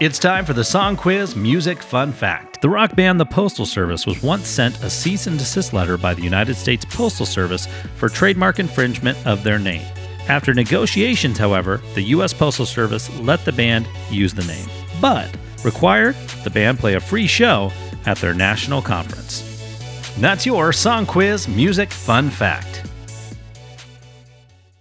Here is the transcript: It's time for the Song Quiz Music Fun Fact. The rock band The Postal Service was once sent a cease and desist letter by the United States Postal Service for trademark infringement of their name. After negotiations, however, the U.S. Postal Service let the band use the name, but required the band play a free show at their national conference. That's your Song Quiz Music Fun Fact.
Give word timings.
It's 0.00 0.18
time 0.18 0.46
for 0.46 0.54
the 0.54 0.64
Song 0.64 0.96
Quiz 0.96 1.36
Music 1.36 1.82
Fun 1.82 2.10
Fact. 2.10 2.62
The 2.62 2.70
rock 2.70 2.96
band 2.96 3.20
The 3.20 3.26
Postal 3.26 3.66
Service 3.66 4.06
was 4.06 4.22
once 4.22 4.48
sent 4.48 4.82
a 4.82 4.88
cease 4.88 5.26
and 5.26 5.38
desist 5.38 5.74
letter 5.74 5.98
by 5.98 6.14
the 6.14 6.22
United 6.22 6.54
States 6.54 6.86
Postal 6.86 7.26
Service 7.26 7.68
for 7.96 8.08
trademark 8.08 8.58
infringement 8.58 9.18
of 9.26 9.44
their 9.44 9.58
name. 9.58 9.84
After 10.26 10.54
negotiations, 10.54 11.36
however, 11.36 11.82
the 11.94 12.14
U.S. 12.14 12.32
Postal 12.32 12.64
Service 12.64 13.14
let 13.20 13.44
the 13.44 13.52
band 13.52 13.86
use 14.10 14.32
the 14.32 14.44
name, 14.44 14.70
but 15.02 15.28
required 15.66 16.14
the 16.44 16.50
band 16.50 16.78
play 16.78 16.94
a 16.94 17.00
free 17.00 17.26
show 17.26 17.70
at 18.06 18.16
their 18.16 18.32
national 18.32 18.80
conference. 18.80 19.44
That's 20.18 20.46
your 20.46 20.72
Song 20.72 21.04
Quiz 21.04 21.46
Music 21.46 21.90
Fun 21.90 22.30
Fact. 22.30 22.89